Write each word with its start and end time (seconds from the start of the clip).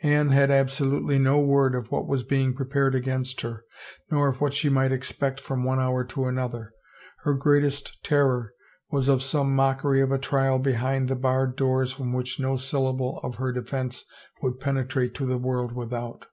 Anne 0.00 0.30
had 0.30 0.50
absolutely 0.50 1.18
no 1.18 1.38
word 1.38 1.74
of 1.74 1.90
what 1.90 2.06
was 2.08 2.22
being 2.22 2.54
prepared 2.54 2.94
against 2.94 3.42
her, 3.42 3.64
nor 4.10 4.28
of 4.28 4.40
what 4.40 4.54
she 4.54 4.70
might 4.70 4.92
ex 4.92 5.12
pect 5.12 5.38
from 5.38 5.62
one 5.62 5.78
hour 5.78 6.02
to 6.02 6.24
another; 6.24 6.72
her 7.24 7.34
greatest 7.34 8.02
terror 8.02 8.54
was 8.90 9.10
of 9.10 9.22
some 9.22 9.54
mockery 9.54 10.00
of 10.00 10.10
a 10.10 10.16
trial 10.18 10.58
behind 10.58 11.06
the 11.06 11.14
barred 11.14 11.54
doors 11.54 11.92
from 11.92 12.14
which 12.14 12.40
no 12.40 12.56
syllable 12.56 13.20
of 13.22 13.34
her 13.34 13.52
defense 13.52 14.06
would 14.40 14.58
penetrate 14.58 15.14
to 15.14 15.26
the 15.26 15.36
world 15.36 15.72
without. 15.72 16.28